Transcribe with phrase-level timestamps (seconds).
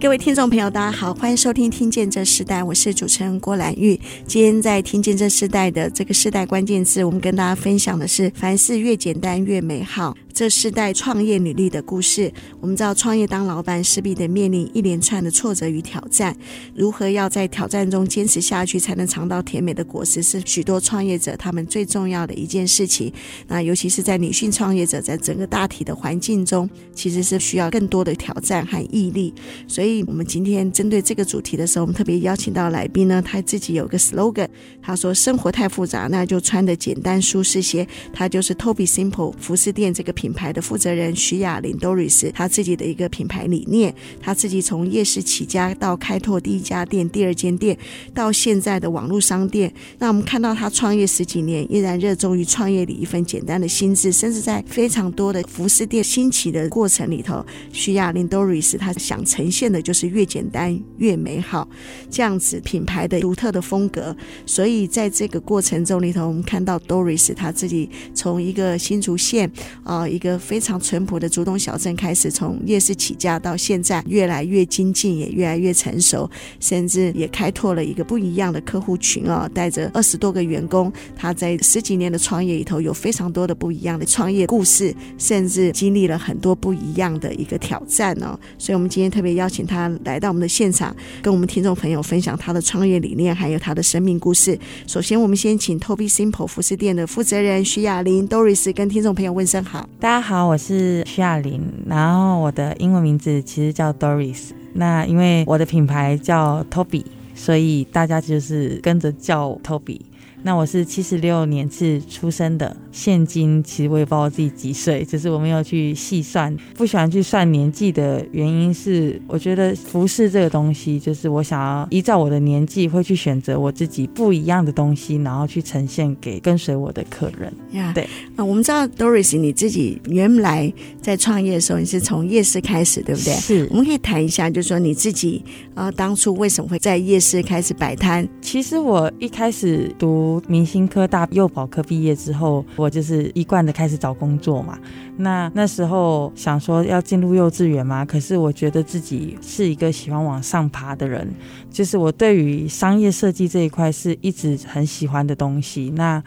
[0.00, 3.98] 各位听众朋友，大家好，欢迎收听《听见这时代》，我是主持人郭兰玉。
[4.28, 10.16] 今天在《听见这时代》的这个时代关键字，我们跟大家分享的是：凡事越简单越美好。
[10.38, 16.32] 这世代创业履历的故事，我们知道创业当老板势必得面临一连串的挫折与挑战，
[16.76, 23.12] 如何要在挑战中坚持下去，才能尝到甜美的果实，是许多创业者他们最重要的一件事情。
[23.48, 29.34] 那尤其是在女性创业者，在整个大体的环境中，其实是需要更多的挑战和毅力。
[29.66, 34.46] 所以，我们今天针对这个主题的时候，我们特别邀请到来宾呢，他自己有个 slogan，
[34.80, 40.27] 他说：“生活太复杂，那就穿的简单舒适些。”他就是 Toby Simple 服饰店这个品。
[40.28, 47.78] 品牌的负责人徐雅玲 Doris，他自己的一个品牌理念，他自己从夜市起家到开拓第一家店、第二间店，
[48.12, 49.72] 到现在的网络商店。
[49.98, 57.42] 那我们看到他创业十几年，依然热衷于创业里一份简单的心智，甚至在非常多的服饰店兴起的过程里头，
[57.72, 61.66] 徐雅玲 Doris 他想呈现的就是越简单越美好
[62.10, 64.14] 这样子品牌的独特的风格。
[64.44, 69.50] 所以在这个过程中里头，我们看到 Doris 他自己从一个新竹县
[69.84, 70.06] 啊。
[70.18, 79.48] 一个非常淳朴的竹东小镇开始，从夜市起家到现在越来越精进，也越来越成熟，甚至也开拓了一个不一样的客户群哦！
[79.54, 88.36] 带着二十多个员工，他在十几年的创业里头有非常多的不一样的创业故事，甚至经历了很多不一样的一个挑战哦。
[88.58, 90.92] 所以，我们今天特别邀请他来到我们的现场，
[91.22, 94.58] 跟我们听众朋友分享他的创业理念，还有他的生命故事。
[94.88, 99.88] 首先，我们先请 Toby Simple 服饰店的负责人徐雅玲 Doris 跟听众朋友问声好。
[100.08, 104.52] 大家好，我是徐亚玲，然后我的英文名字其实叫 Doris。
[104.72, 107.04] 那因为我的品牌叫 Toby，
[107.34, 110.00] 所以大家就是跟着叫 Toby。
[110.42, 127.52] 那我是七十六年次出生的，现今其实我也不知道我自己几岁，只是我没有去细算，不喜欢去算年纪的原因是，我觉得服饰这个东西，就是我想要依照我的年纪，会去选择我自己不一样的东西，然后去呈现给跟随我的客人。
[127.72, 130.72] 呀，对啊，我们知道 Doris 你自己原来
[131.02, 133.34] 在创业的时候，你是从夜市开始，对不对？
[133.34, 135.44] 是，我们可以谈一下，就是说你自己
[135.74, 138.26] 啊，当初为什么会在夜市开始摆摊？
[138.40, 140.27] 其实我一开始读。
[140.46, 144.78] 明星科大幼保科毕业之后，我就是一贯的开始找工作嘛。
[145.16, 151.28] 那那时候想说要进入幼稚园嘛，可是我觉得自己是一个喜欢往上爬的人，
[151.70, 155.92] 就是我对于商业设计这一块是一直很喜欢的东西。
[155.96, 156.22] 那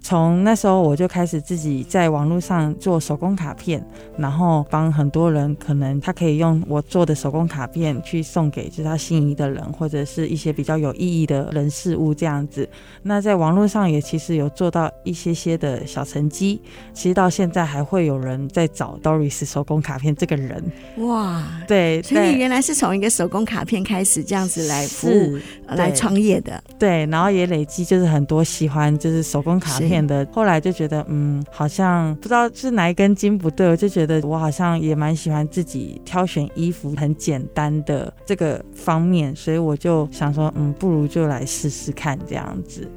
[0.00, 3.84] 从那时候我就开始自己在网络上做手工卡片，
[4.16, 12.66] 然后帮很多人，可能他可以用我做的手工卡片去送给就是他心仪的人，或者是一些比较有意义的人事物这样子。
[13.02, 16.62] 那在网络上也其实有做到一些些的小成绩，
[16.94, 20.64] 其实到现在还会有人在找 Doris 手工卡片这个人。
[20.98, 29.87] 哇，对，所以你原来是从一个手工卡片开始这样子来服务来创业的，对，然后也累积就是很多喜欢就是手工卡片。
[29.88, 42.88] 片的，后来就觉得，嗯，好像不知道是哪一根筋不对，我就觉得我好像也蛮喜欢自己挑选衣服很简单的这个方面，所以我就想说，嗯，不如就来试试看这样子。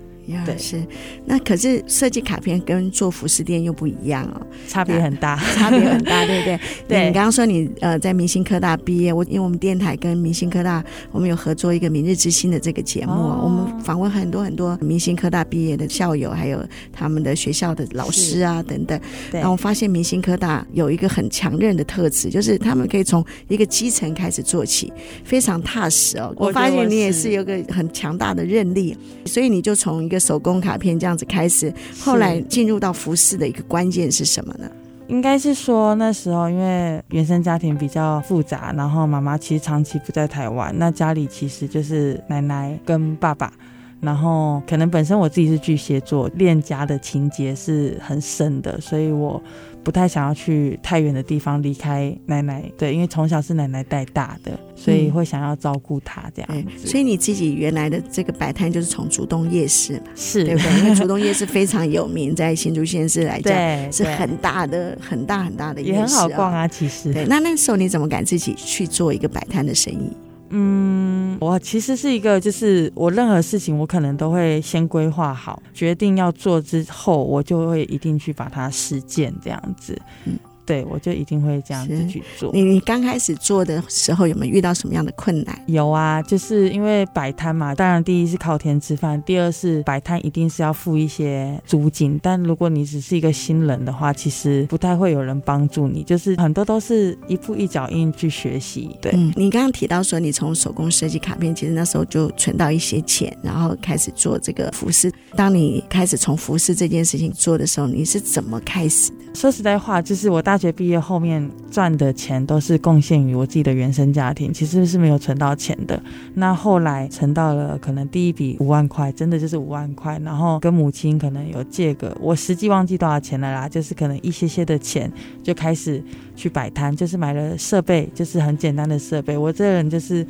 [0.45, 0.81] 对，是，
[1.25, 6.59] 那可是设计卡片跟做服饰店又不一样哦，差别很大， 差别很大，对不对？
[6.87, 18.99] 对，你刚刚说你呃在明星科大毕业，我因为我们电台跟明星科大我们有合作一个《明日之星》的这个节目，哦、我们访问很多很多明星科大毕业的校友，还有他们的学校的老师啊等等。
[19.31, 24.91] 然后我发现明星科大有一个很强韧的特质，就是他们可以从一个基层开始做起，
[25.23, 26.33] 非常踏实哦。
[26.37, 28.95] 我发现你也是有个很强大的韧力，
[29.25, 34.69] 所以你就从一个手工卡片这样子开始，后来进入到服饰的一个关键是什么呢？
[35.07, 43.51] 应该是说那时候因为原生家庭比较复杂，然后妈妈其实长期不在台湾，那家里其实就是奶奶跟爸爸。
[43.99, 49.41] 然后可能本身我自己是巨蟹座，恋家的情节是很深的，所以我。
[49.83, 52.63] 不太想要去太远的地方，离开奶奶。
[52.77, 56.67] 对，因为从小是奶奶带大的，所以会想要照顾她这样子。
[56.67, 60.79] 嗯、所以你自己原来的这个摆摊就是从竹东夜市嘛，是对不对？
[60.79, 63.55] 因为竹东夜市非常有名，在新竹县市来讲，
[63.91, 66.67] 是很大的、很大很大的夜市，也很好逛啊。
[66.67, 67.25] 其实，对。
[67.25, 70.15] 那那时候你怎么敢自己去做一个摆摊的生意？
[70.53, 79.97] 嗯，我其实是一个，就是我任何事情，我可能都会先规划好，决定要做之后，我就会一定去把它实践这样子。
[80.25, 80.37] 嗯。
[80.71, 82.49] 对，我就一定会这样子去做。
[82.53, 85.61] 你你刚开始做的时候有没有遇到什么样的困难？
[85.65, 92.17] 有啊，就是因为摆摊嘛，当然第一是靠天吃饭，第二是摆摊一定是要付一些租金。
[92.23, 98.95] 但如果你只是一个新人的话，其实不太会有人帮助你，就是很多都是一步一脚印去学习。
[99.01, 105.11] 对，嗯，你刚刚提到说你从手工设计卡片，其实那时候就存到一些钱，然后开始做这个服饰。
[105.35, 109.17] 当你开始从服饰这件事情做的时候，你是怎么开始的？
[109.33, 116.01] 说实在话，就是我大学毕业后面赚的钱都是贡献于我自己的原生家庭，其实是没有存到钱的。
[116.35, 125.11] 那后来存到了可能第一笔五万块，真的就是五万块，然后跟母亲可能有借个，我实际忘记多少钱了啦，就是可能一些些的钱
[125.41, 126.03] 就开始
[126.35, 129.35] 去摆摊，就是买了设备，就是很简单的设备。
[129.35, 130.23] 我这人就是，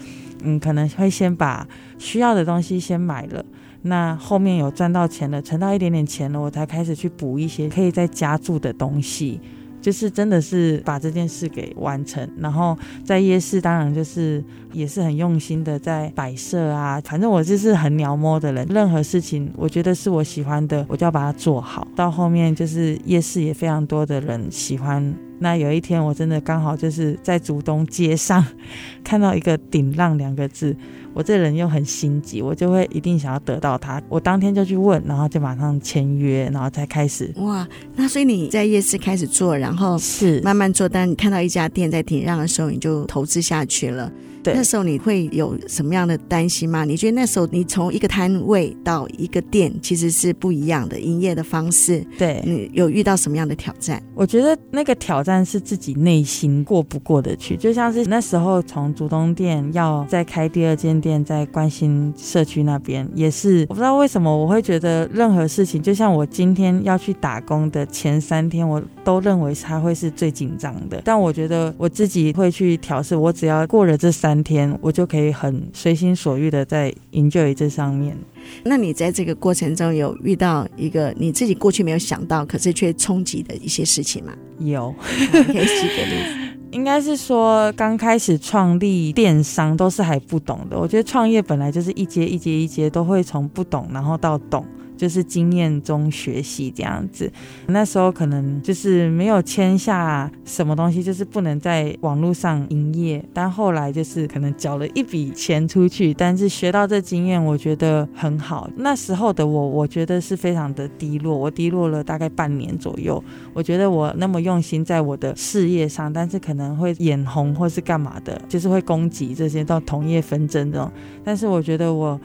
[0.44, 1.68] 嗯，可能会先把
[1.98, 3.44] 需要的东西先买了。
[3.84, 9.40] 那后面有赚到钱了，存到一点点钱了，我才开始去补一些可以再加注的东西，
[9.82, 12.28] 就是真的是把这件事给完成。
[12.38, 21.88] 然后在夜市，当然就是也是很用心的在摆设啊，反正我就是很鸟摸的人，任何事情我觉得是我喜欢的，我就要把它做好。
[21.96, 25.14] 到后面就是夜市也非常多的人喜欢。
[25.42, 28.46] 那有一天我真的刚好就是在竹东街上
[29.04, 30.76] 看到一个顶浪两个字。
[31.14, 34.02] 我这人又很心急，我就会一定想要得到它。
[34.08, 37.30] 我当天就去问，然后就马上签约，然后才开始。
[37.36, 37.68] 哇，
[37.98, 44.10] 那所以你在夜市开始做，然后是慢慢做，但你看到一家店在顶让的时候，你就投资下去了。
[44.44, 46.84] 对，那时候你会有什么样的担心吗？
[46.84, 52.06] 你觉得那时候你从一个摊位到一个店，其实是不一样的营业的方式。
[52.18, 54.02] 对，你有遇到什么样的挑战？
[54.16, 57.56] 我觉得那个挑战是自己内心过不过得去。
[57.56, 71.00] 就像是那时候从竹东店要再开第二间店，在关心社区那边，也是我不知道为什么我会觉得任何事情，就像我今天要去打工的前三天，我都认为它会是最紧张的。
[71.06, 74.31] 但我觉得我自己会去调试，我只要过了这三。
[74.32, 78.18] 三天，我就可以很随心所欲的在 enjoy 这上面。
[78.64, 84.32] 那你在这个过程中有遇到一个你自己过去没有想到，可是却冲击的一些事情吗？
[84.60, 86.52] 有，可以举个例子。
[86.72, 90.80] 应该是说刚开始创立电商都是还不懂的。
[90.80, 94.66] 我觉得创业本来就是一阶一阶一阶都会从不懂，然后到懂。
[95.02, 97.32] 就是经验中学习这样子，
[97.66, 103.26] 那时候可能就是没有签下什么东西，就是不能在网络上营业。
[103.34, 108.70] 但后来就是可能缴了一笔钱出去，但是学到这经验，我觉得很好。
[108.76, 113.24] 那时候的我，我觉得是非常的低落，我低落了大概半年左右。
[113.56, 120.92] 我觉得我那么用心在我的事业上，但是可能会眼红或是干嘛的，就是会攻击这些到同业纷争这种。
[121.24, 122.22] 但是我觉得我。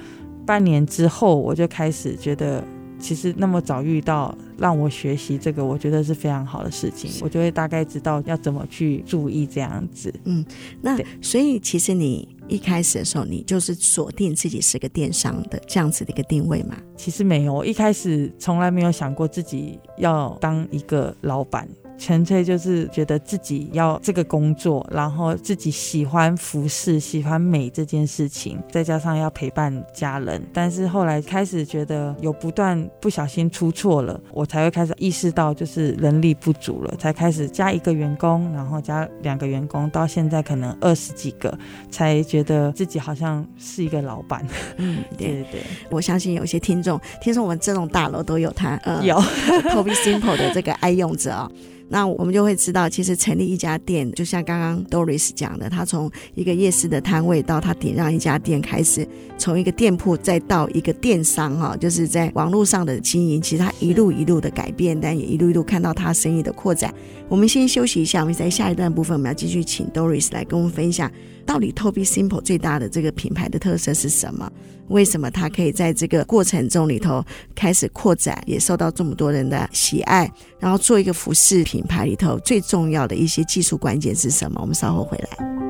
[0.47, 2.63] 半年之后，我就开始觉得，
[3.01, 7.11] 其实那么早遇到让我学习这个，我觉得是非常好的事情。
[7.21, 10.15] 我就会大概知道要怎么去注意这样子。
[10.25, 10.45] 嗯，
[10.81, 16.77] 那所以其实你一开始的时候，你就是锁定自己是个电商的这样子的一个定位嘛？
[16.97, 21.69] 其实没有，我一开始从来没有想过自己要当一个老板。
[21.99, 30.43] 纯粹就是觉得自己要这个工作，然后自己喜欢服饰、喜欢美这件事情，再加上要陪伴家人。
[30.53, 41.57] 但是后来开始觉得有不断不小心出错了，我才会开始意识到就是人力不足了，才开始加一个员工，然后加两个员工，到现在可能二十几个，
[41.91, 44.47] 才觉得自己好像是一个老板。
[44.77, 45.61] 嗯，对对对，
[45.91, 49.17] 我相信有些听众，听说我们这栋大楼都有他，呃、有
[49.73, 51.53] Toby Simple 的这个爱用者啊、哦。
[51.89, 59.07] 那我们就会知道，其实成立一家店，就像刚刚 Doris 讲的，他从一个夜市的摊位到他顶让一家店开始，
[59.39, 66.93] 从一个店铺再到一个电商哈，就是在网络上的经营，其实他一路一路的改变，但也一路一路看到他生意的扩展。
[67.29, 71.11] 我们先休息一下，我们在下一段部分，我们要继续请 Doris 来跟我们分享。
[71.45, 74.51] 到底 Toby Simple 最大的这个品牌的特色是什么？
[74.89, 77.25] 为什么它可以在这个过程中里头
[77.55, 80.29] 开始扩展，也受到这么多人的喜爱？
[80.59, 84.61] 然后做一个服饰品牌里头最重要的一些技术关键是什么？
[84.61, 85.66] 我们稍后回来。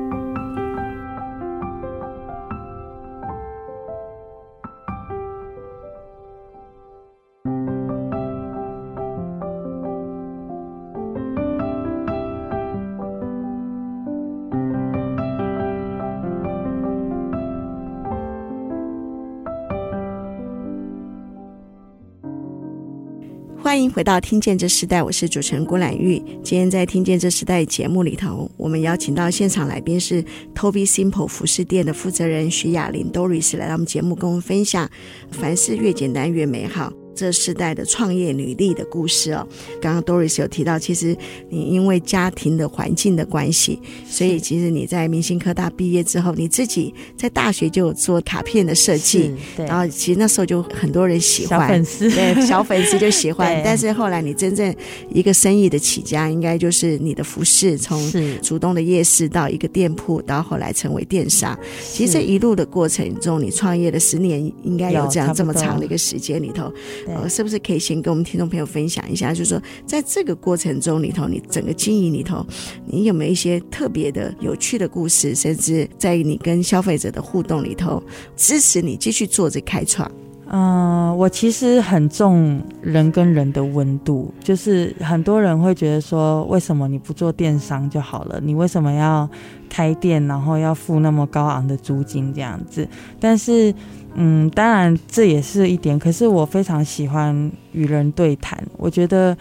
[23.59, 26.21] 欢迎回到《听见这时代》，我是主持人郭兰玉。
[26.43, 30.23] 今天在《听见这时代》节目里头，我们邀请到现场来宾是
[30.55, 34.89] Toby Simple 服饰店的负责人徐雅玲 Doris 来到我们节目，跟我们分享
[35.31, 36.93] 凡事越简单越美好。
[37.17, 39.45] 这世代的创业女力的故事哦，
[39.81, 41.17] 刚刚 Doris 有提到，其实
[41.49, 53.59] 你因为家庭的环境的关系，所以其实你在明星科大毕业之后，你自己在大学就有做卡片的设计，对，然后其实那时候就很多人喜欢，小粉丝，对，小粉丝就喜欢。
[53.65, 54.73] 但是后来你真正
[55.09, 57.99] 一个生意的起家，应该就是你的服饰，从
[58.43, 61.57] 竹东的夜市到一个店铺，到后来成为电商。
[61.81, 66.71] 其实这一路的过程中，你创业的十年，应该有这样这么长的一个时间里头。
[67.07, 69.29] 呃，是不是可以先跟我们听众朋友分享一下？
[69.29, 72.45] 就是说，在这个过程中里头，你整个经营里头，
[72.85, 75.33] 你有没有一些特别的、有趣的故事？
[75.33, 78.03] 甚至在你跟消费者的互动里头，
[78.35, 80.11] 支持你继续做这开创？
[80.49, 88.39] 嗯、呃，我其实很重人跟人的温度，就是很多人会觉得说，为什么你不做电商就好了？
[88.41, 89.29] 你为什么要
[89.69, 92.87] 开店，然后要付那么高昂的租金这样子？
[93.19, 93.73] 但是。
[94.19, 98.61] 嗯，当然这也是一点，可是我非常喜欢与人对谈。
[98.75, 99.37] 我觉得，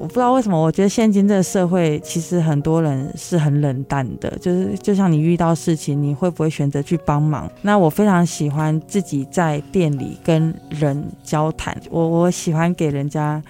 [0.00, 7.48] 我不知道为什么，我觉得现今这个社会其实很多人是很冷淡的，就是就像你遇到事情，你会不会选择去帮忙？
[7.62, 13.40] 那我非常喜欢自己在店里跟人交谈，我我喜欢给人家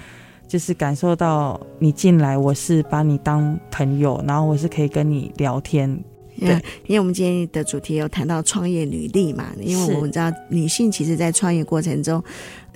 [0.46, 5.98] 就是感受到你进来，我是把你当朋友，然后我是可以跟你聊天。
[6.40, 6.54] 对，
[6.86, 12.22] 因为我们今天的主题有谈到创业履历嘛，因为我们知道女性其实在创业过程中。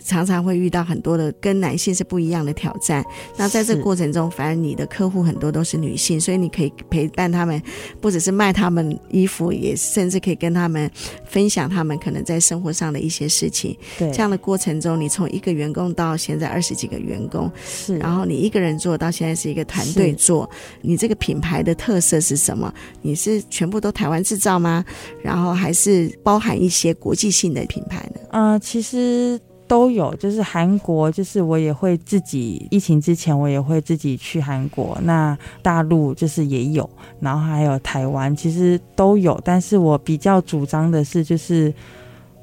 [0.03, 3.05] 常常会遇到很多的跟男性是不一样的挑战。
[3.37, 7.61] 那在这个过程中，反而你的客户很多都是女性，所以你可以陪伴他们，
[8.01, 10.91] 不只是卖他们衣服，也甚至可以跟他们
[11.25, 13.77] 分享他们可能在生活上的一些事情。
[13.99, 20.49] 对，这样的过程中，你从一个员工到现在二十几个员工，是，然后你一个人做到现在是一个团队做，
[20.81, 22.73] 你这个品牌的特色是什么？
[23.03, 24.85] 你是全部都台湾制造吗？
[25.23, 28.21] 然后还是包含一些国际性的品牌呢？
[28.31, 29.41] 啊、呃，其实。
[29.75, 34.97] 都有，就是韩国，就是我也会自己，疫情之前我也会自己去韩国。
[35.03, 36.89] 那大陆就是也有，
[37.19, 39.37] 然后还有台湾，其实都有。
[39.45, 41.75] 但是我比较主张的是，就是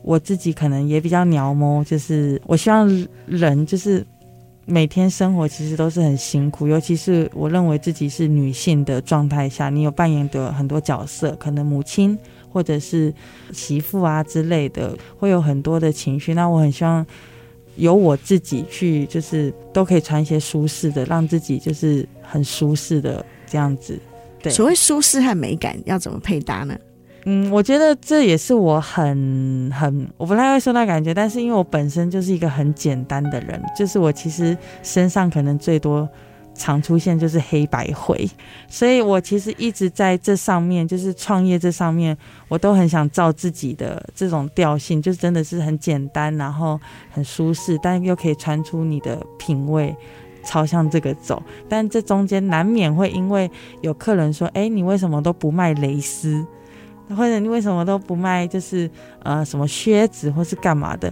[0.03, 2.85] 我自己可能也比较鸟摸，就是我希望
[3.25, 4.05] 人就是
[4.65, 12.17] 每天生活其实都是很辛苦，尤其是我认为自己是女性的状态下，你有扮演的很多角色，可能母亲。
[12.51, 13.13] 或者是
[13.51, 16.33] 媳妇啊之类的，会有很多的情绪。
[16.33, 17.05] 那我很希望
[17.75, 23.97] 由我自己去，就是都可以穿一些舒适的，让自己就是很舒适的这样子。
[24.41, 26.77] 对，所谓舒适和美感要怎么配搭呢？
[27.25, 36.09] 嗯，我觉得这也是我很很我不太会说那感觉，但是因为我本身就是一个很简单的人，就是我其实身上可能最多。
[36.53, 38.29] 常出现就是黑白灰，
[38.67, 42.15] 所以我其实一直在这上面，就是创业这上面，
[42.47, 46.79] 我都很想照自己的这种调性，就真的是很简单，然后
[47.09, 49.95] 很舒适，但又可以穿出你的品味，
[50.43, 51.41] 朝向这个走。
[51.67, 53.49] 但这中间难免会因为
[53.81, 56.45] 有客人说：“哎，你为什么都不卖蕾丝？
[57.09, 58.89] 或者你为什么都不卖就是
[59.23, 61.11] 呃什么靴子或是干嘛的？”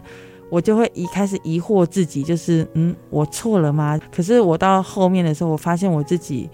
[0.49, 3.99] 我就会一开始疑惑自己，就是嗯，我错了吗？
[4.11, 6.49] 可是我到后面的时候，我发现我自己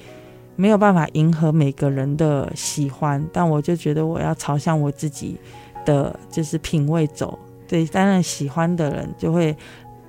[0.55, 5.37] 没有办法迎合每个人的喜欢，但我就觉得我要朝向我自己
[5.85, 7.37] 的就是品味走。
[7.67, 9.55] 对，当然喜欢的人就会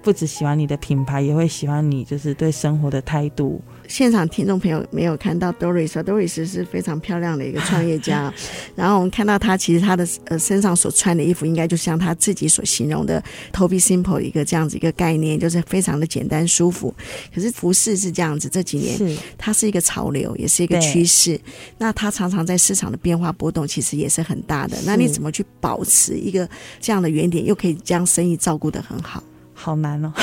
[0.06, 3.60] 不只喜欢你的品牌，也会喜欢你就是对生活的态度。
[3.88, 8.32] 现场听众朋友没有看到 Doris，Doris 是非常漂亮的一个创业家。
[8.76, 13.20] 然后我们看到她，其实她的呃身上所穿的衣服，应该就像她自己所形容的
[13.52, 16.94] Toby Simple 一个这样子一个概念，就是非常的简单舒服。
[17.34, 21.36] 可是服饰是这样子，这几年是它是一个潮流，也是一个趋势。
[21.78, 24.76] 那它常常在市场的变化波动，其实也是很大的。
[24.84, 26.48] 那你怎么去保持一个
[26.80, 29.20] 这样的原点，又可以将生意照顾得很好？
[29.56, 30.12] 好难哦。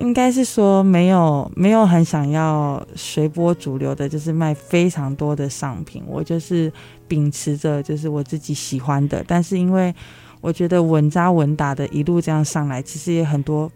[0.00, 6.02] 应该是说没有没有很想要随波逐流的，就是卖非常多的商品。
[6.06, 6.72] 我就是
[7.06, 9.94] 秉持着就是我自己喜欢的，但是因为
[10.40, 13.70] 我觉得稳扎稳打的一路这样上来，其实也很多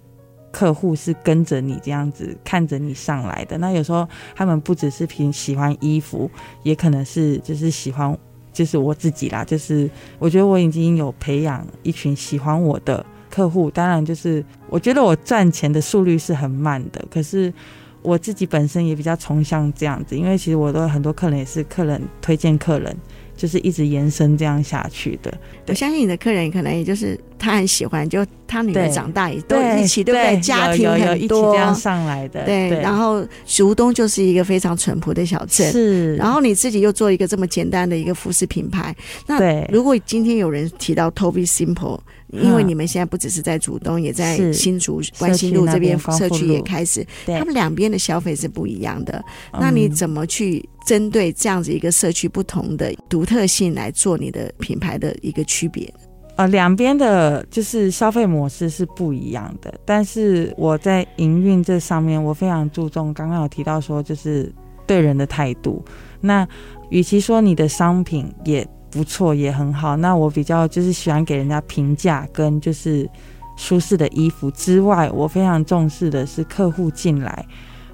[0.50, 3.58] 客户是跟着你这样子看着你上来的。
[3.58, 6.30] 那有时候他们不只是凭喜欢衣服，
[6.62, 8.16] 也可能是就是喜欢
[8.50, 9.44] 就是我自己啦。
[9.44, 13.04] 就是我觉得我已经有培养一群喜欢我的。
[13.34, 17.52] 客户当然就是，我觉得我赚钱的速率是很慢的，可是
[18.00, 22.96] 我自己本身也比较崇尚这样子，因为其实我都很多客人也是客人推荐客人，
[23.36, 25.34] 就是一直延伸这样下去的。
[25.66, 30.40] 我相信你的客人可能也就是他很喜欢，就他女儿长大也都一起，对对不对？
[30.40, 32.70] 家庭很多这样上来的，对。
[32.80, 36.16] 然后竹东就是一个非常淳朴的小镇，是。
[36.16, 38.94] 然后你自己又做一个这么简单的一个服饰品牌，
[39.26, 42.00] 那如果今天有人提到 Toby Simple。
[42.32, 49.24] 因为你们现在不只是在竹东，也在新竹关心路这边社区也开始，他们两边的消费是不一样的。
[49.52, 55.88] 那你怎么去针对这样子一个社区不同的独特性来做你的品牌的一个区别？
[56.36, 63.12] 呃，两边的就是消费模式是不一样的，但是我在营运这上面，我非常注重。
[63.14, 64.52] 刚刚有提到说，就是
[64.86, 65.84] 对人的态度。
[66.20, 66.46] 那
[66.90, 68.66] 与其说你的商品也。
[68.94, 69.96] 不错，也很好。
[69.96, 73.10] 那我比较就是喜欢给人家评价跟就是
[73.56, 77.44] 舒适的衣服之外，我非常重视的是客户进来，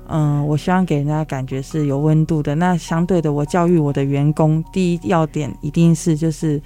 [0.08, 2.54] 嗯，我希望给人家感觉是有温度的。
[2.54, 6.60] 那相对的，我教育我的员工，第一要点一定是就是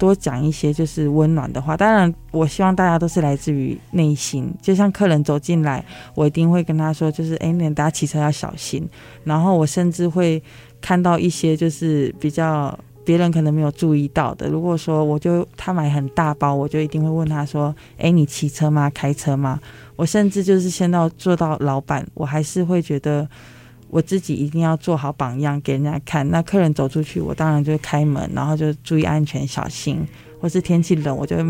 [0.00, 1.76] 多讲一些就是温暖的话。
[1.76, 4.50] 当然，我希望大家都是来自于内心。
[4.60, 8.88] 就像客人走进来，我一定会跟他说，就是哎，你大家骑车要小心。
[9.22, 10.42] 然后我甚至会
[10.80, 12.76] 看到一些就是比较。
[13.02, 14.46] 别人可能没有注意到的。
[14.48, 18.88] 如果说我就他买很大包，我就一定会问他说：“诶，你骑车吗？
[18.90, 19.58] 开车吗？”
[19.96, 23.26] 我甚至就是先到做到老板，我还是会觉得
[23.90, 26.28] 我自己一定要做好榜样给人家看。
[26.30, 30.06] 那客人走出去，我当然就开门，然后就注意安全，小心。
[30.40, 31.42] 或是天气冷，我就会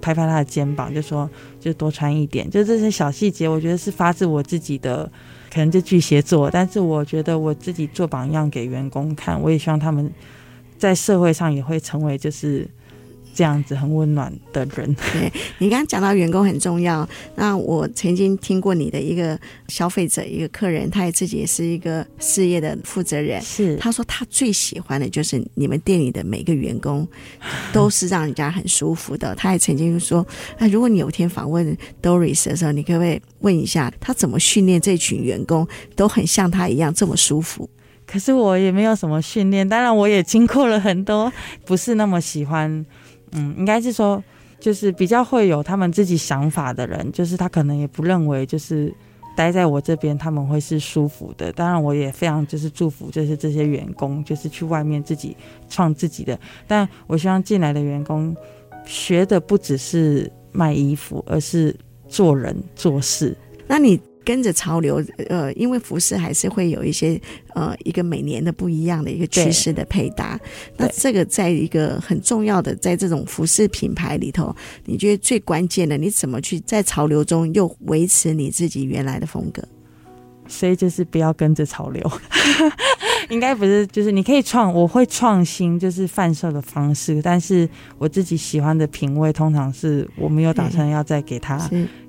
[0.00, 2.48] 拍拍他的肩膀，就说就多穿一点。
[2.48, 5.10] 就这些小细节，我觉得是发自我自己的，
[5.52, 10.12] 可能就巨蟹座，但是我觉得我自己做榜样给员工看，我也希望他们。
[10.78, 12.68] 在社会上也会成为就是
[13.36, 14.92] 这样子很温暖的人。
[15.12, 19.38] 对，你刚刚讲到员工很重要，那我曾经听过你的一个
[19.68, 23.40] 消费者，一个客人，他也自己也是一个事业的负责人。
[23.42, 27.06] 是，他说他最喜欢的就是你们店里的每个员工
[27.72, 29.34] 都是让人家很舒服的。
[29.34, 30.26] 他也曾经说，
[30.58, 37.68] 那如果你有一天访问 Doris 的时候，你可不可以问一下他怎么训练这群员工都很像他一样这么舒服？
[38.06, 41.32] 可是我也没有什么训练，当然我也经过了很多，
[41.64, 42.86] 不是那么喜欢，
[43.32, 44.22] 嗯，应该是说，
[44.60, 48.92] 就是比较会有他们自己想法的人，就是他可能也不认为就是
[49.36, 51.52] 待在我这边他们会是舒服的。
[51.52, 55.36] 当然我也非常就是祝福，就是这些员工就是去外面自己
[55.68, 58.34] 创自己的，但我希望进来的员工
[58.84, 61.74] 学的不只是卖衣服，而是
[62.08, 63.36] 做人做事。
[63.66, 64.00] 那你？
[64.26, 67.18] 跟着潮流，呃，因为服饰还是会有一些，
[67.54, 70.38] 呃，一个每年的不一样的一个趋势的配搭。
[70.76, 74.52] 那这个在一个很重要的，在这种服饰品牌里头，
[74.84, 79.62] 你觉得最关键的，你怎么去在潮流中又维持你自己原来的风格？
[80.48, 82.02] 所以就是不要跟着潮流，
[83.28, 91.58] 应该不是，就是你可以创，我会创新，就是贩售的方式，但是我自己喜欢的品味，通常是我没有打算要再给他。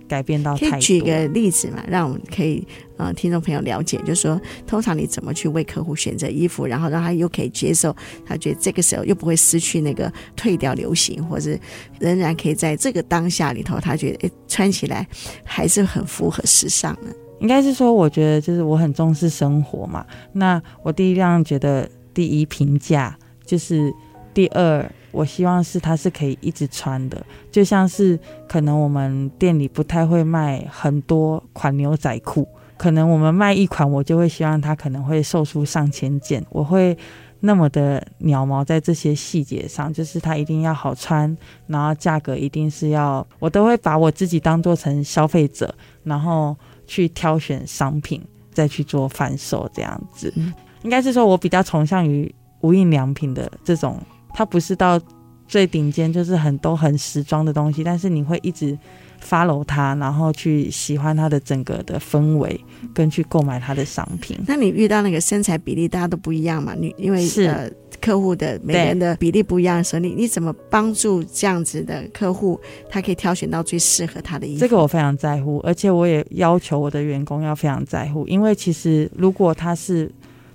[0.07, 0.71] 改变到太多。
[0.71, 7.93] 可以举个例子嘛，让我们可以呃听众朋友了解，就是说通常你怎么去为客户选择衣服，然后让他又可以接受，
[8.25, 11.59] 他觉得这个时候又不会失去那个退掉流行，或是
[11.99, 15.05] 仍然可以在这个当下里头，他觉得诶穿起来
[15.43, 17.13] 还是很符合时尚的。
[17.39, 20.05] 应该是说，我觉得就是我很重视生活嘛。
[20.33, 23.93] 那我第一样觉得第一评价就是
[24.33, 24.85] 第二。
[25.11, 32.47] 我希望是它是可以一直穿的，就像是可能我们店里不太会卖很多款牛仔裤，
[32.77, 36.95] 可能我们卖一款，我就会希望它可能会售出上千件，我会
[37.39, 45.73] 那么的鸟毛在这些细节上，就是它一定要好穿，然后价格一定是要，我都会把我自己当做成消费者，
[46.03, 46.55] 然后
[46.87, 48.19] 去挑选商品，
[48.51, 50.33] 再去做贩售这样子。
[50.81, 54.01] 应该是说我比较崇尚于无印良品的这种。
[54.33, 54.99] 它不是到
[55.47, 58.77] 最顶尖，就是很多很时装的东西，但是你会一直
[59.23, 62.59] follow 他，然后去喜欢他的整个的氛围，
[62.93, 64.37] 跟去购买他的商品。
[64.47, 66.73] 那你遇到那个身材比例大家都不一样嘛？
[66.77, 67.69] 你因为是呃
[68.01, 74.59] 客户的每个人的比例不一样的时候，你你怎么帮助这样子的客户，他可以挑选到最适合他的衣服？
[74.59, 80.11] 这个我非常在乎，而且我也要求我的员工要非常在乎，因为其实如果她是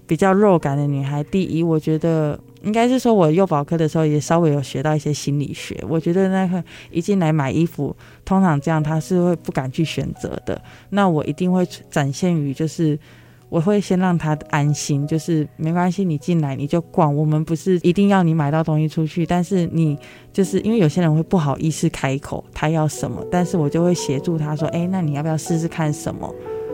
[0.06, 2.38] 比较肉感的女孩，第一，我觉得。
[2.62, 5.82] 应该是说，我幼保科的时候也稍微有学到一些心理学。
[5.88, 7.94] 我觉得那个一进来买衣服，
[8.24, 10.60] 通常这样他是会不敢去选择的。
[10.90, 12.98] 那我一定会展现于，就是
[13.48, 17.14] 我会先让他安心，就是没关系，你进来你就逛。
[17.14, 19.98] 我们不是一定要你买到东西出去，但是你
[20.32, 26.32] 就是因为有些人会不好意思开口他要什么，但是我就会协助他说，哎，那你要不要试试看什么？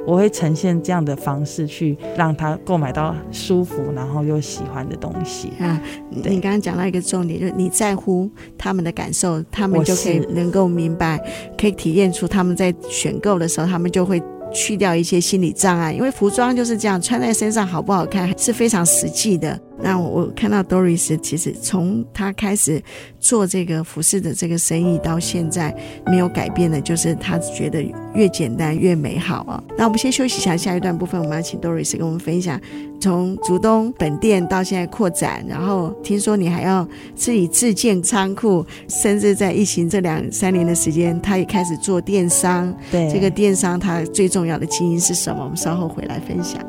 [0.08, 5.78] 我会呈现这样的方式去让他购买到舒服然后又喜欢的东西啊。
[6.08, 11.20] 你刚刚讲到一个重点，就是你在乎他们的感受，他们就可以能够明白，
[11.58, 14.22] 可以体验出他们在选购的时候，他们就会。
[14.50, 19.60] 去掉一些心理障碍，因为服装就是这样，穿在身上好不好看是非常实际的。
[19.80, 22.82] 那我我看到 Doris 其实从他开始
[23.20, 25.74] 做这个服饰的这个生意到现在
[26.06, 27.82] 没有改变的，就是他觉得
[28.14, 29.62] 越简单越美好啊。
[29.76, 32.60] 那我们先休息一下，下一段部分我们要请 Doris 跟我们分享，
[33.00, 42.74] 从竹东本店到现在扩展，然后听说你还要自己自建仓库，甚至在疫情这两三年的时间，他也开始做电商。
[42.90, 45.44] 对，这个电商它最重要的基因是什么？
[45.44, 46.60] 我们稍后回来分享。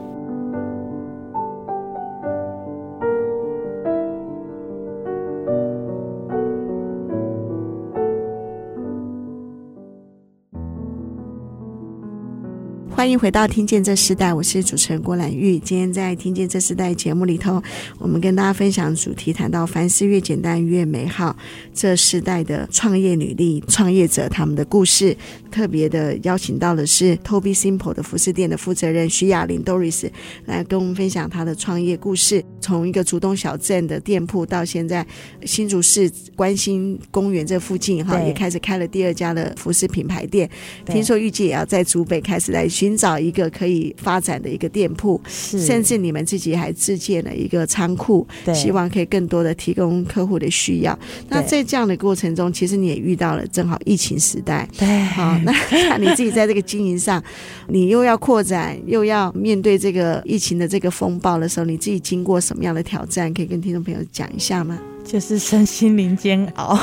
[13.00, 15.58] 欢迎回到《听见这时代》，我是主持人郭兰玉。
[15.60, 17.64] 今天在《听见这时代》节目里头，
[17.98, 21.34] 我们跟大家分享主题，谈到凡事越简单越美好。
[21.74, 25.16] 这世代的创业女力、创业者他们的故事，
[25.50, 30.10] 特别的邀请到的是 Toby Simple 的服饰店的负责人徐雅玲 Doris
[30.46, 32.44] 来跟我们分享她的创业故事。
[32.62, 35.06] 从一个竹东小镇的店铺，到现在
[35.46, 40.48] 新竹市关心公园这附近哈，也开始开了第二家的服饰品牌店。
[40.86, 43.00] 听说预计也要在竹北开始来寻。
[43.00, 51.00] 找一个可以发展的一个店铺，甚至你们自己还自建了一个仓库，希望可以更多的提供客户的需要。
[51.30, 55.54] 那在这样的过程中，其实你也遇到了正好疫情时代，对，好，那
[55.90, 57.24] 那你自己在这个经营上，
[57.68, 63.34] 你又要扩展，又要面对这个疫情的这个风暴的时候，你自己经过什么样的挑战？
[63.34, 64.80] 可以跟听众朋友讲一下吗？
[65.04, 66.78] 就是身心灵煎熬，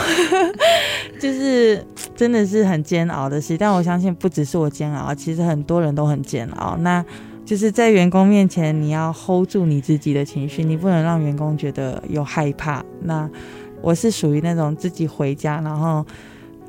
[1.21, 1.85] 就是
[2.16, 3.57] 真的是很煎熬的事。
[3.57, 6.77] 但我相信不只是我煎熬，其实很多人都很煎熬。
[6.79, 7.05] 那
[7.45, 12.85] 就是在员工面前，你要 hold 住你自己的情绪，你不能让员工觉得有害怕。
[13.03, 13.31] 那
[13.81, 16.05] 我是属于那种自己回家，然后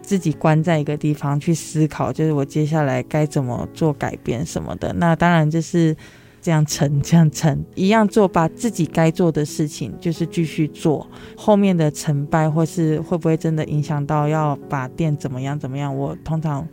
[0.08, 4.94] 自己关在一个地方去思考，就是我接下来该怎么做改变什么的。
[4.94, 5.94] 那当然就是。
[6.40, 11.06] 这样撑，这样撑，一样做，把自己该做的事情就是继续做。
[11.36, 16.66] 后面的成败或是会不会真的影响到要把店怎么样怎么样，我通常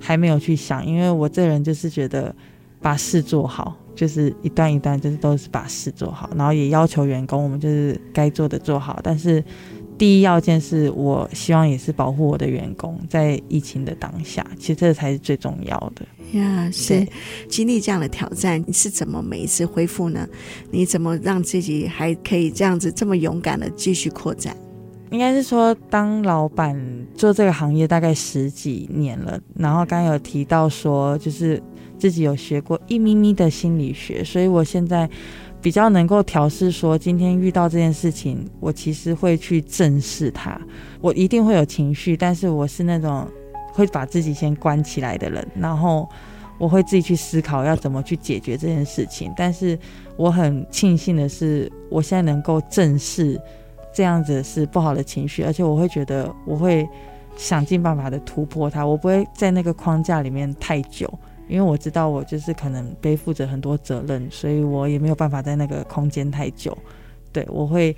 [0.00, 2.34] 还没有去想，因为我这人就是觉得
[2.80, 9.44] 把事做好，就是一段一段，就是都是把事做好，然后也要求员工，我们就是该做的做好，但是。
[9.96, 16.04] 第一要件是我希望也是保护我的员工，在疫情的当下，其实这才是最重要的
[16.38, 16.68] 呀。
[16.72, 17.06] 是
[17.48, 20.26] 经历这样的挑战，你是怎么每一次恢复呢？
[20.72, 24.56] 你怎么让自己还可以这样子这么勇敢的继续扩展？
[25.10, 26.76] 应该是说，当老板
[27.14, 31.62] 做这个行业大概十几年了，然后刚刚有提到说，就是
[32.00, 35.08] 自己有学过一咪咪的心理学，所以我现在。
[35.64, 40.60] 比较能够调试，说今天遇到这件事情，我其实会去正视它。
[41.00, 43.26] 我一定会有情绪，但是我是那种
[43.72, 46.06] 会把自己先关起来的人，然后
[46.58, 49.32] 我会自己去思考要怎么去解决这件事情。
[49.34, 49.78] 但是
[50.18, 53.40] 我很庆幸的是，我现在能够正视
[53.90, 56.86] 这样子是不好的情绪，而且我会觉得我会
[57.36, 61.10] 想尽办法的突破它，我不会在那个框架里面太久。
[61.48, 66.76] 因为我知道我就是可能背负着很多责任，所以我也没有办法在那个空间太久。
[67.32, 67.96] 对，我会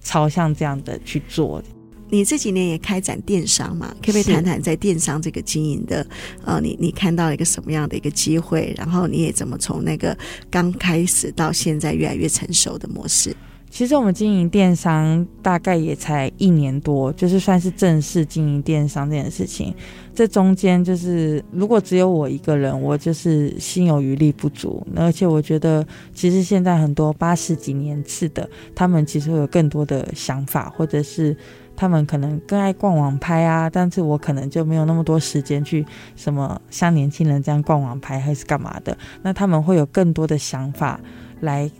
[0.00, 1.62] 朝向这样的去做。
[2.10, 3.94] 你这几年也开展电商嘛？
[4.00, 6.06] 可不可以谈谈在电商这个经营的？
[6.42, 8.74] 呃，你你看到了一个什么样的一个机会？
[8.78, 10.16] 然后你也怎么从那个
[10.50, 13.36] 刚开始到现在越来越成熟的模式？
[13.78, 19.72] 其实我们经营电商大概也才一年多，就是算是正式经营电商这件事情。
[20.12, 24.84] 这中间就是如果只有我一个人，我就是心有余力不足。
[24.96, 31.36] 而且我觉得，其实现在很多八十几年次的，他们其实会有更多的想法，或者是
[31.76, 33.70] 他们可能更爱逛网拍啊。
[33.70, 35.86] 但是我可能就没有那么多时间去
[36.16, 38.98] 什么像年轻人这样逛网拍还是干嘛的。
[39.22, 40.98] 那他们会有更多的想法
[41.42, 41.70] 来。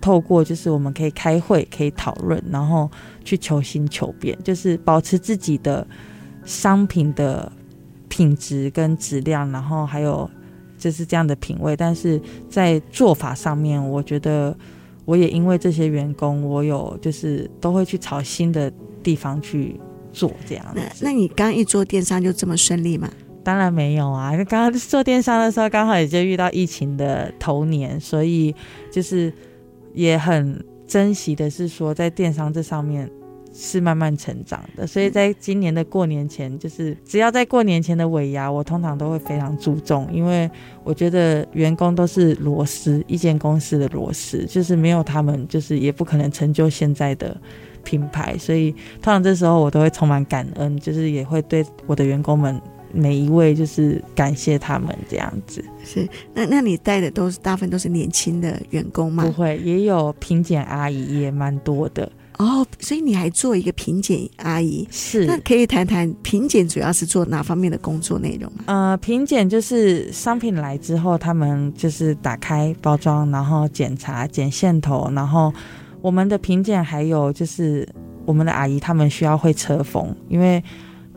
[0.00, 2.88] 透过就是我们可以开会，可以讨论，然后
[3.24, 5.86] 去求新求变，就是保持自己的
[6.44, 7.50] 商品的
[8.08, 10.30] 品质跟质量，然后还有
[10.78, 11.76] 就是这样的品味。
[11.76, 14.56] 但是在做法上面，我觉得
[15.04, 19.78] 我也因为这些员工，我有就是都会去朝新的地方去
[20.12, 20.64] 做这样。
[20.74, 23.10] 那那你刚一做电商就这么顺利吗？
[23.42, 28.54] 当然没有啊，刚刚做电商的时候刚好也就遇到疫情的头年，所以
[28.92, 29.32] 就是。
[29.98, 33.10] 也很珍惜的是说，在电商这上面，
[33.52, 34.86] 是慢慢成长的。
[34.86, 40.48] 所以在今年的过年前，就是只要在过年前的尾牙，我通常都会非常注重，因为
[40.84, 47.36] 我觉得员工都是螺丝，一间公司的螺丝，就是没有他们，就是也不可能成就现在的
[47.82, 48.38] 品牌。
[48.38, 48.70] 所以
[49.02, 52.60] 通常这时候我都会充满感恩，就是也会对我的员工们。
[52.92, 59.24] 每一位就是感谢他们这样子，是那那你带的都是大部分都是年轻的员工吗？
[59.24, 62.66] 不会，也有品检阿姨，也蛮多的哦。
[62.80, 68.64] 所以你还做一个品检阿姨，是那可以谈谈品检主要是做哪方面的工作内容吗？
[68.66, 75.52] 呃，品检就是商品来之后，他们就是打开包装，然后检查剪线头，然后
[76.00, 77.86] 我们的品检还有就是
[78.24, 80.62] 我们的阿姨他们需要会车缝，因为。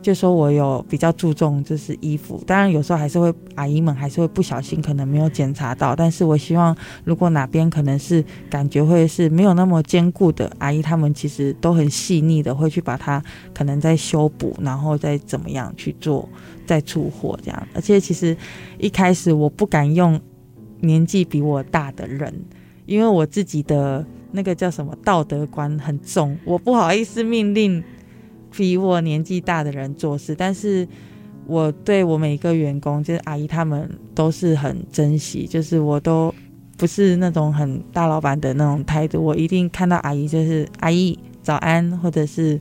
[0.02, 13.22] 就说我有比较注重就是衣服，当然有时候还是会阿姨们还是会不小心可能没有检查到，但是我希望如果哪边可能是感觉会是没有那么坚固的，阿姨他们其实都很细腻的会去把它
[13.54, 16.28] 可能再修补，然后再怎么样去做
[16.66, 17.68] 再出货这样。
[17.72, 18.36] 而且其实
[18.78, 20.20] 一开始我不敢用
[20.80, 22.34] 年纪比我大的人，
[22.86, 27.82] 因为我自己的那个叫什么道德观很重，我不好意思命令。
[28.56, 30.86] 比我年纪大的人做事，但是
[31.46, 36.32] 我对我每一个员工，就是阿姨他们都是很珍惜，就是我都
[36.76, 42.60] 不是那种很大老板的那种态度，我一定看到阿姨就是阿姨早安，或者是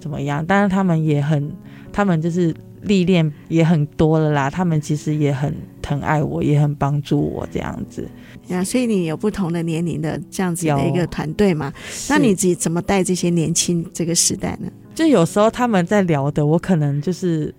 [0.00, 0.44] 怎么样。
[0.44, 1.52] 当然他们也很，
[1.92, 8.08] 他们就是历练也很多了啦，他们其实也很疼爱我，也很帮助我这样子。
[8.48, 11.72] 呀，所以你有不同的年龄的这样子的一个团队嘛？
[12.08, 14.70] 那你自己怎么带这些年轻这个时代呢？
[14.94, 17.52] 就有时候他们在聊的，我可能就是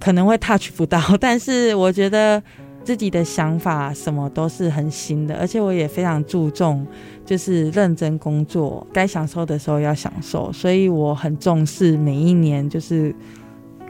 [0.00, 2.42] 可能会 touch 不到，但是我觉得
[2.82, 6.86] 自己的想法什么都是很新的，而且我也非常注重
[7.24, 13.14] 就是认真工作，该享受的时候要享受，所以我很重视每一年就是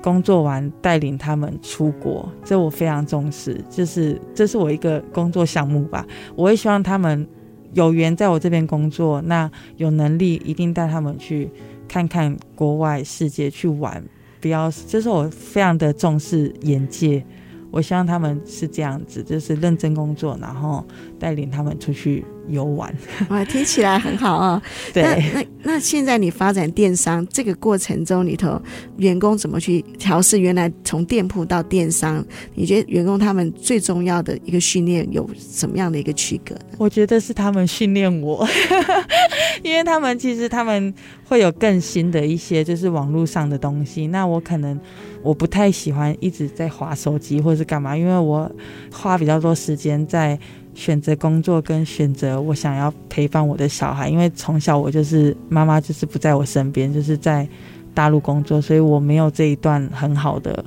[0.02, 7.26] 工作完带领他们出国，这我非常重视，就是这是我一个工作项目吧，我会希望他们
[7.72, 11.50] 有缘在我这边工作，那有能力一定带他们去。
[11.88, 14.04] 看看国外世界去玩，
[14.40, 17.24] 不要就是我非常的重视眼界，
[17.70, 20.84] 我希望他们是这样子，就是认真工作，然后
[21.18, 22.94] 带领他们出去游玩。
[23.30, 24.62] 哇，听起来很好啊！
[24.92, 28.61] 对，那那那现在你发展电商这个过程中里头，
[28.96, 30.38] 员工怎么去调试？
[30.38, 36.54] 原来从店铺到电商，你觉得员工他们最重要的一个训练有什么样的一个区隔？
[36.78, 38.46] 我觉得是他们训练我。
[39.62, 40.92] 因为他们其实他们
[41.26, 44.78] 会有更新的一些就是网络上的东西，那我可能
[45.22, 48.50] 我不太喜欢一直在划手机或是干嘛，因为我
[48.92, 50.38] 花比较多时间在
[50.74, 57.48] 选择工作跟选择我想要陪伴我的小孩，因为从小我就是妈妈就是不在我身边，就是在
[57.94, 60.64] 大陆工作，所以我没有这一段很好的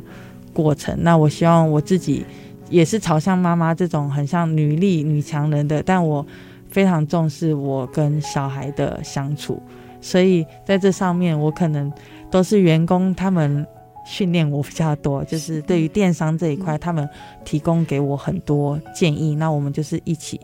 [0.54, 0.98] 过程。
[1.02, 2.26] 那我希望我自己
[2.70, 6.26] 也是朝向妈妈这种很像女力女强人的，但我。
[6.70, 9.60] 非常重视我跟小孩的相处，
[10.02, 11.91] 所以在这上面，我可能
[12.30, 13.65] 都是员工他们
[14.08, 17.08] 训练我比较多，就是对于电商这一块，他们
[17.43, 19.36] 提供给我很多建议。
[19.36, 20.39] 那我们就是一起，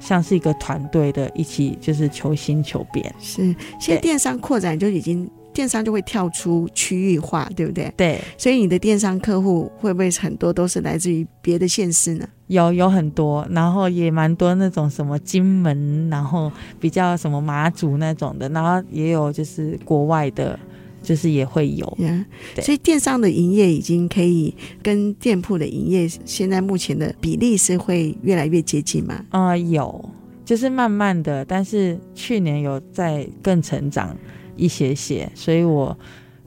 [0.00, 3.14] 像是一个团队的，一起就是求新求变。
[3.20, 5.30] 是，现在电商扩展就已经。
[5.54, 7.88] 电商就会跳出区域化，对不对？
[7.96, 12.26] 对，所以你的电商客户会不会很多都是来自于别的县市呢？
[12.48, 16.50] 有，有很多，然后也蛮多那种什么金门，然后
[16.80, 20.58] 比较什么马祖那种的，然后也有就是国外的，
[21.04, 21.86] 就是也会有。
[22.00, 22.24] Yeah,
[22.62, 29.24] 所以电商的营业已经可以跟店铺的营业现在目前的比例是会越来越接近吗？
[29.28, 30.04] 啊、呃，有，
[30.44, 34.16] 就是慢慢的，但是去年有在更成长。
[34.56, 35.98] 一些些，所以我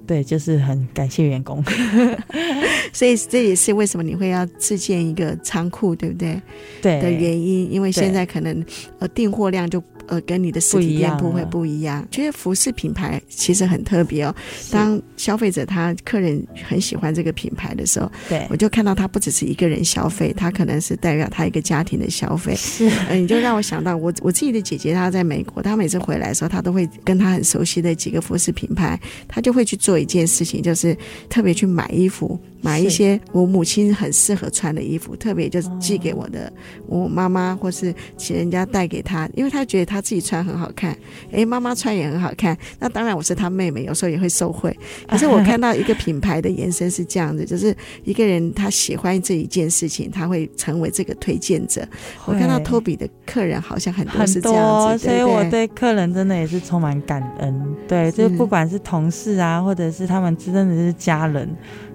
[0.06, 1.62] 对就是很感谢员工，
[2.94, 6.42] 所以这也是为什么你会要自建一个仓库，对不对？
[6.82, 8.66] 对的原因，因为现在可能
[9.00, 9.84] 呃订货量就。
[10.08, 12.06] 呃，跟你的实体店铺会不一样。
[12.10, 14.36] 觉得服饰品牌其实很特别哦。
[14.72, 22.56] 当消费者他客人很喜欢这个品牌的时候，对，我就看到他不只是一个人消费，他可能是代表他一个家庭的消费。
[22.56, 30.98] 是，呃，你就让我想到我我自己的姐姐，她在美国，她每次回来的时候，她都会跟她很熟悉的几个服饰品牌，她就会去做一件事情，就是
[31.30, 36.52] 特别去买衣服买一些我母亲很适合穿的衣服，特别就是寄给我的
[36.88, 40.98] 我妈妈，或是请人家带给她，因为她觉得她自己穿很好看，
[41.32, 42.58] 哎，妈妈穿也很好看。
[42.80, 44.76] 那当然我是她妹妹，有时候也会受贿。
[45.08, 51.88] 可是我看到一个品牌的延伸是这样子，就是一个人他喜欢这一件事情，他会成为这个推荐者。
[52.26, 57.76] 我看到 Toby 的客人好像很多是这样子，所以我对客人真的也是充满感恩。
[57.88, 61.48] 对，就是不管是同事啊，或者是他们真的是家人。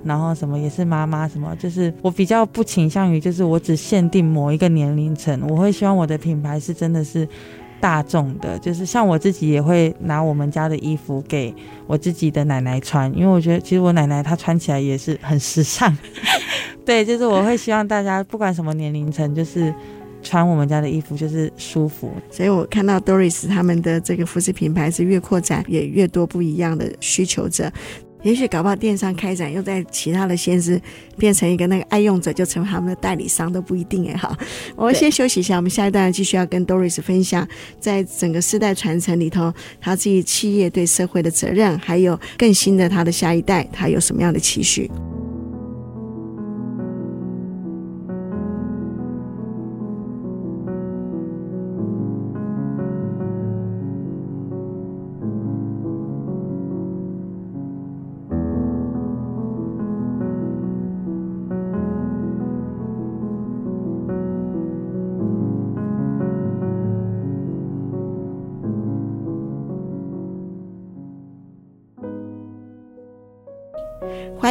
[0.04, 7.28] 然后什么也是妈妈什么，就是我比较不倾向于，就是我只限定某一个年龄层，我会希望我的品牌是真的是
[7.80, 11.54] 大众的，就是像我自己也会拿我们家的衣服给
[11.86, 15.96] 我自己的奶奶穿，因为我觉得其实我奶奶她穿起来也是很时尚，
[16.86, 19.74] 对，就是我会希望大家不管什么年龄层，就是
[20.22, 22.12] 穿我们家的衣服就是舒服。
[22.30, 27.70] 所以我看到 Doris 他们的这个服饰品牌是越扩展也越多不一样的需求者。
[28.22, 30.80] 也许搞不好电商开展，又在其他的县市
[31.18, 34.36] 变成一个那个爱用者，就成为他们的代理商都不一定哎哈。
[34.76, 37.46] 我们先休息一下，我们下一段继续要跟 Doris 分享，
[37.80, 44.90] 在整个世代传承里头，他自己企业对社会的责任，还有更新的他的下一代，他有什么样的期许。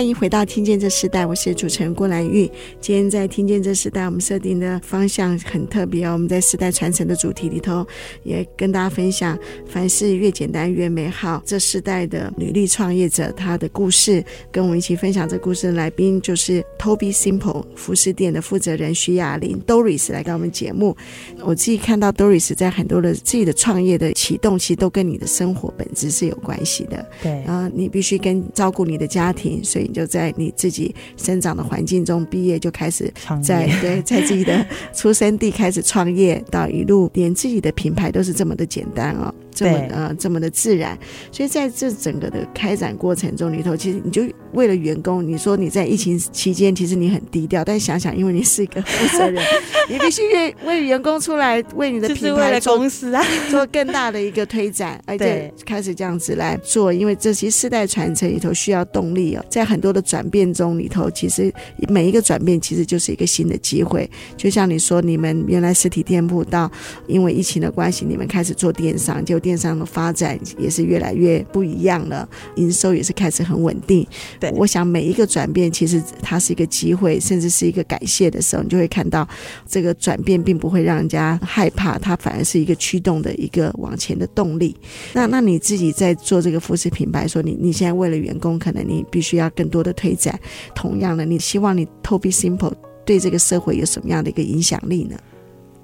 [0.02, 2.50] 欢迎回到《听见这时代》，我是主持人郭兰玉。
[2.80, 6.14] 今天在《听见这时代》，我们设定的方向很特别哦。
[6.14, 7.86] 我们在时代传承的主题里头，
[8.24, 9.38] 也跟大家分享
[9.70, 14.26] “凡事越简单越美好”这时代的女力创业者她的故事。
[14.52, 20.98] 跟我们一起分享这故事的来宾就是 Toby Simple 服饰店的负责人徐雅玲 Doris 来到我们节目。
[21.44, 27.08] 我自己看到 Doris 在很多的自己的创业的启动，其实都跟你的生活本质是有关系的。
[27.22, 29.91] 对，然后你必须跟照顾你的家庭，所以。
[29.92, 33.12] 就在你自己生长的环境中毕业，就开始
[33.44, 39.34] 在 对在自己的出生地开始创业，到一路连自己的品牌都是这么的简单哦。
[39.54, 40.98] 这么呃这么的自然，
[41.32, 49.44] 所以在这整个的开展过程中里头，其实你就为了员工，你说你在疫情期间，其实你很低调，但想想，因为你是一个负责人，
[49.90, 61.54] 你必须为为员工出来为你的品牌做公司啊做更大的一个推展，而且开始这样子来做，因为这些世代传承里头需要动力哦，在很多的转变中里头，其实
[61.90, 66.72] 每一个转变其实就是一个新的机会，就像你说，你们原来实体店铺到
[67.08, 69.41] 因为疫情的关系，你们开始做电商就。
[69.42, 74.06] 电商的发展也是越来越不一样了，营收也是开始很稳定。
[74.40, 79.28] 对，我想每一个转变其实它是一个机会，甚至是一个感谢的时候，你就会看到
[79.68, 84.76] 这个转变并不会让人家害怕，它反而是一个驱动的一个往前的动力。
[85.14, 90.40] 那那你自己在做这个服饰品牌，说你你现在为了员工，可能你必须要更多的推展。
[90.76, 92.74] 同样的，你希望你 To Be Simple
[93.06, 95.18] 对这个社会有什么样的一个影响力呢？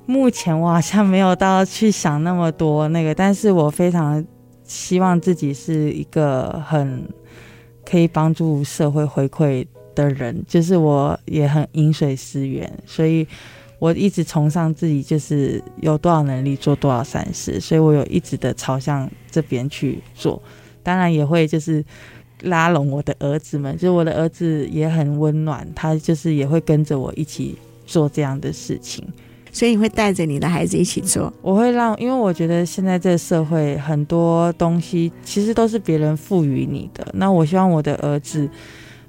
[0.08, 4.26] 目前我好像没有到去想那么多那个，但是我非常
[4.64, 7.08] 希望自己是一个很
[7.86, 13.28] 可以帮助社会回馈的人，就是我也很饮水思源，所以
[13.80, 20.42] 我一直崇尚自己就是有多少能力做多少善事，所以我有一直的朝向这边去做，
[20.84, 21.84] 当然也会就是
[22.44, 29.06] 拉拢我的儿子们，就是我的儿子也很温暖，他就是也会跟着我一起做这样的事情。
[29.58, 31.34] 所以你会带着你的孩子一起做？
[31.42, 37.08] 我会让，因为我觉得现在这个社会很多东西其实都是别人赋予你的。
[37.12, 38.48] 那我希望我的儿子，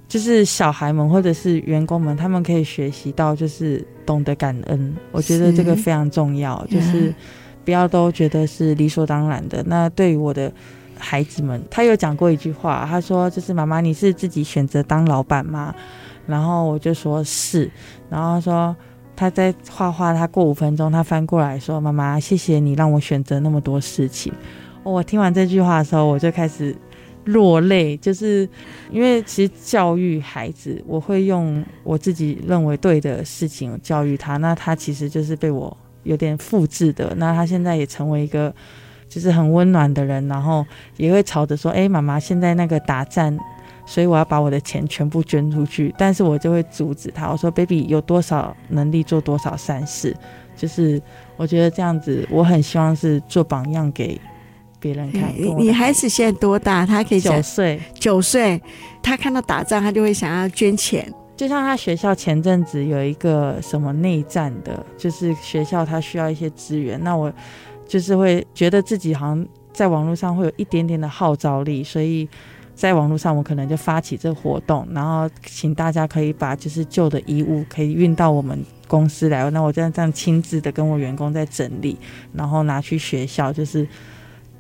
[0.09, 4.97] 就是小孩们或者是员工们，他们可以学习到，就是懂得感恩。
[5.13, 7.15] 我觉得这个非常重要，就是
[7.63, 9.63] 不要都觉得是理所当然的。
[9.67, 10.51] 那对于我的
[10.97, 15.75] 孩子们，他有讲过一句话，他说：“就是妈妈，你是自己选择当老板吗？”
[16.27, 17.71] 然后我就说是，
[18.09, 18.75] 然后他说。
[19.19, 24.33] 他在画画，他过五分钟，他翻过来说：“妈妈，谢谢你让我选择那么多事情。”
[24.85, 26.73] 我听完这句话的时候，我就开始
[27.25, 28.49] 落泪，就是
[28.93, 37.13] 因为其实教育孩子，我会用我自己认为对的事情教育他，那他其实就是被我有点复制的。
[37.17, 38.55] 那他现在也成为一个
[39.09, 40.65] 就是很温暖的人，然后
[40.97, 43.37] 也会吵着说：“哎，妈妈，现在那个打仗。”
[43.89, 47.31] 所以我要把我的钱全部捐出去，但是我就会阻止他。
[47.31, 50.15] 我说：“baby，有多少能力做多少善事，
[50.55, 51.01] 就是
[51.39, 54.21] 我觉得这样子，我很希望是做榜样给
[54.79, 55.33] 别人看。
[55.35, 56.85] 你你孩子现在多大？
[56.85, 58.61] 他可以九岁，九岁，
[59.03, 61.11] 他看到打仗，他就会想要捐钱。
[61.35, 67.33] 就像他学校前阵子有一个什么内战的，就是学校他需要一些资源，那我
[67.87, 72.29] 就是会觉得自己好像在网络上会有一点点的号召力，所以
[72.79, 81.99] 在网络上我可能就发起这个活动，然后请大家可以把就是旧的衣物可以运到我们公司来，那我这样这样亲自的跟我员工在整理，
[82.33, 83.87] 然后拿去学校就是。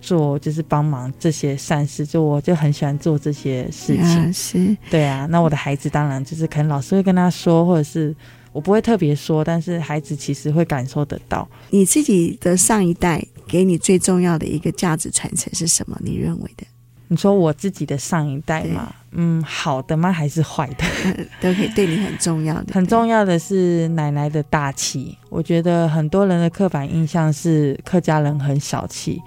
[0.01, 3.99] 做就是帮忙这些善事，就我就很喜欢做这些事
[4.33, 4.79] 情。
[4.89, 5.27] 对啊。
[5.27, 8.14] 那我的孩子当然就是可能老师会跟他说，或者是
[8.53, 11.47] 我不会特别说，但是孩子其实会感受得到。
[11.71, 15.99] 你自己的上一代给你最重要的一个价值传承是什么？
[16.01, 16.64] 你认为的？
[17.09, 20.13] 你说我自己的上一代嘛，嗯，好的吗？
[20.13, 20.85] 还是坏的？
[21.41, 22.75] 都可以对你很重要的。
[22.75, 25.17] 很重要的是奶奶的大气。
[25.31, 29.21] 我觉得很多人的刻板印象是客家人很小气。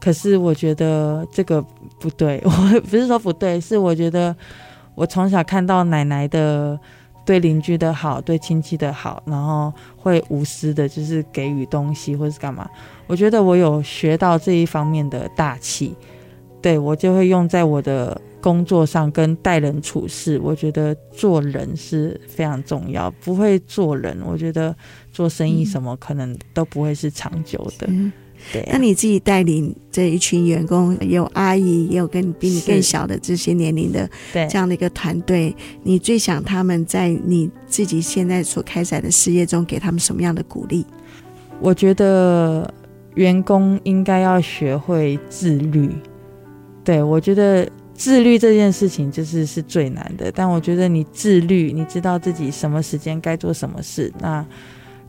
[0.00, 1.60] 可是我觉得这个
[2.00, 4.34] 不对， 我不是说不对，是我觉得
[4.94, 6.78] 我从小看到奶奶的
[7.26, 12.66] 对邻居的好，对亲戚的好，然后会无私的，就是给予东西或是干嘛。
[13.06, 15.94] 我觉得我有学到这一方面的大气，
[16.60, 20.40] 对，我就会用在我的工作上跟待人处事。
[20.42, 24.74] 我觉得做人是非常重要，不会做人，我觉得
[25.12, 27.86] 做生意什么可能都不会是长久的。
[27.88, 28.12] 嗯
[28.52, 35.52] 对啊，那你自己带领这一群员工，有阿姨，也有跟比你更小的这些年龄的这样的一个团队，
[35.82, 40.86] 你最想他们在你自己现在所开展的事业中，给他们什么样的鼓励？
[41.60, 42.72] 我觉得
[43.16, 45.90] 员工应该要学会自律。
[46.88, 54.42] 对，我觉得自律这件事情就是是最难的，但我觉得你自律，你知道自己什么时间该做什么事，那。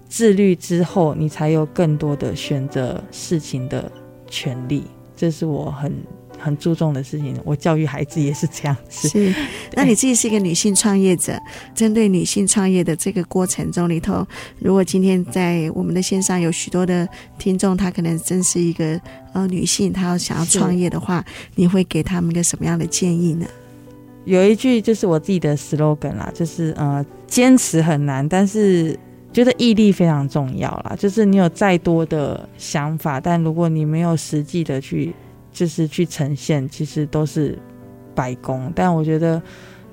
[0.09, 3.89] 自律之后，你才有更多的选择事情的
[4.27, 4.84] 权利，
[5.15, 5.93] 这是我很
[6.39, 7.37] 很注重的事情。
[7.43, 9.07] 我教育孩子也是这样子。
[9.07, 9.33] 是，
[9.75, 11.39] 那你自己是一个女性创业者，
[11.75, 14.25] 针对女性创业的这个过程中里头，
[14.59, 18.99] 如果今天在我们的线上有许多的听众，她可能真是一个
[19.33, 21.23] 呃女性，她要想要创业的话，
[21.55, 23.45] 你会给他们一个什么样的建议呢？
[24.25, 28.97] 有一句就是我自己的 slogan 啦，就是呃，坚持很难，但是。
[29.31, 35.13] 觉得毅力非常重要啦，就是你有再多的想法，但如果你没有实际的去，
[35.60, 37.60] 就是去呈现，其实都是
[38.16, 38.72] 白宫。
[38.74, 39.41] 但我觉得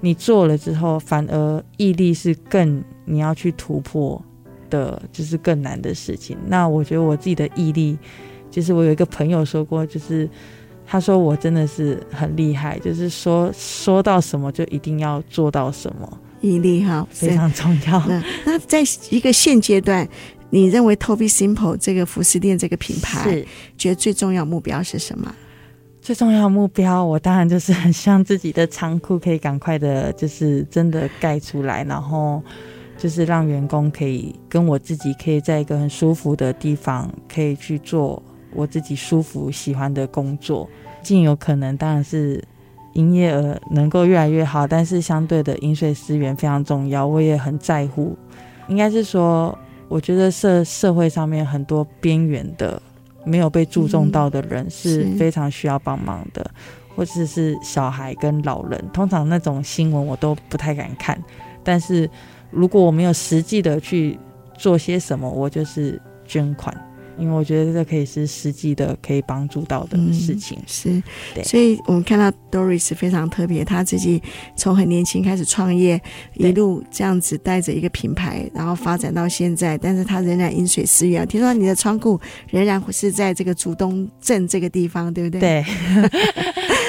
[0.01, 4.25] 你做了之后，反而毅力是更你要去突破
[4.71, 6.37] 的，就是更难的事情。
[6.47, 7.99] 那我觉得我自己的毅力，
[8.49, 10.31] 就是我有一个朋友说过，就是
[10.87, 16.21] 他说我真的是很厉害，就是说说到什么就一定要做到什么。
[16.41, 17.99] 毅力哈非常重要。
[18.07, 20.09] 那那在一个现阶段，
[20.51, 23.45] 你认为 Toby Simple 这个服饰店这个品牌，是
[23.77, 25.35] 觉得最重要目标是什么？
[26.07, 32.40] 最重要目标，我当然就是很希望自己的仓库可以赶快的，就是真的盖出来，然后
[32.96, 38.22] 就是让员工可以跟我自己可以在一个很舒服的地方，可以去做
[38.54, 40.70] 我自己舒服喜欢的工作。
[41.02, 42.40] 尽有可能，当然是。
[42.92, 48.16] 营业额能够越来越好，但是相对的饮水思源非常重要，我也很在乎。
[48.68, 52.80] 应该是说，我觉得社社会上面很多边缘的、
[53.27, 56.49] 没有被注重到的人是非常需要帮忙的，
[56.95, 58.83] 或者是小孩跟老人。
[58.93, 61.20] 通常那种新闻我都不太敢看，
[61.64, 62.09] 但是
[62.51, 64.16] 如果我没有实际的去
[64.57, 66.72] 做些什么，我就是捐款。
[67.19, 70.59] 因为我觉得这可以是实际的，可以帮助到的事情。
[70.59, 71.03] 嗯、是，
[71.35, 74.23] 对，所以我们看到 Doris 非常特别，她自己
[74.57, 76.01] 从很年轻开始创业，
[76.35, 81.27] 一路这样子带着一个品牌，然后发展到现在，但是她仍然饮水思源。
[81.27, 85.41] 听说你的仓库仍然是在这个竹东镇这个地方，对不对？
[85.41, 85.64] 对。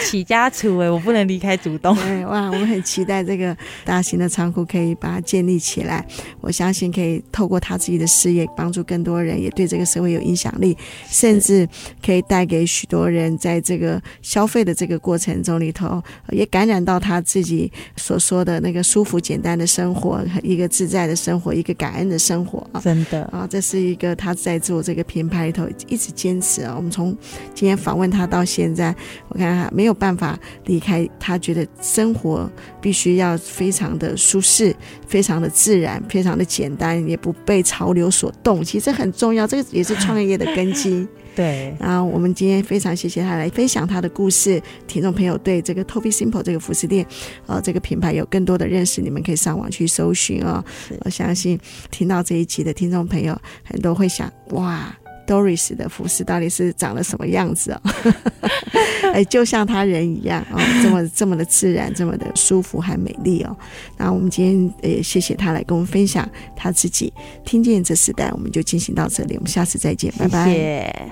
[0.05, 1.93] 起家处哎，我不能离开竹东。
[1.95, 6.05] 对，哇，我们很期待这个大型的仓库可以把它建立起来。
[6.39, 10.77] 我相信可以透过他自己的事业，帮助更多人，也对这个社会有影响力，
[11.09, 11.67] 甚至
[12.05, 22.79] 可以带给许多人在这个消费的这个过程中里头，也感染到他自己所说的那个舒服简单的生活，一个自在的生活，一个感恩的生活啊！
[22.79, 26.73] 真的啊，这是一个他在做这个品牌里头一直坚持啊。
[26.77, 27.13] 我们从
[27.53, 28.95] 今天访问他到现在，
[29.27, 29.97] 我看他没有。
[29.97, 32.47] 办法离开，他觉得生活
[32.79, 34.71] 必须要非常的舒适，
[35.07, 38.63] 非常的自然，非常的简单，也不被潮流所动。
[38.63, 41.07] 其实很重要，这个也是创业的根基。
[41.35, 41.75] 对。
[41.79, 47.05] 然后我们今天非常谢谢他来分享他的故事，听众朋友对这个 Toby Simple 这个服饰店，
[47.45, 50.97] 呃，这个品牌有更多的认识，你们可以上网去搜寻啊、哦。
[51.05, 51.59] 我相信
[51.91, 54.97] 听到这一期的听众朋友很多会想，哇。
[55.27, 57.81] Doris 的服饰到底是长了什么样子哦？
[59.13, 63.55] 哎，就像他人一样哦，这么这么的自然，这么的舒服还美丽哦。
[63.97, 67.13] 那我们今天也谢谢他来跟我们分享他自己。
[67.43, 70.45] 听见这时代，我们就进行到这里，我们下次再见，拜拜。
[70.45, 71.11] 谢谢。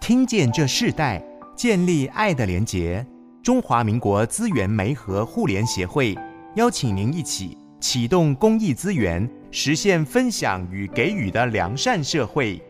[0.00, 1.22] 听见这世代，
[1.56, 3.04] 建立爱的连结。
[3.42, 6.16] 中华民国资源媒合互联协会
[6.56, 12.60] 邀请您一起启动公益资源，实现分享与给予的良善社会。